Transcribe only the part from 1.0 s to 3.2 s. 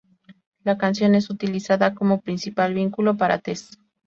es utilizada como principal vínculo